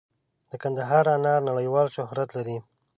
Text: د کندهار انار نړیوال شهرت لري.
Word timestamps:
د 0.49 0.51
کندهار 0.63 1.05
انار 1.15 1.41
نړیوال 1.49 1.87
شهرت 1.95 2.29
لري. 2.37 2.57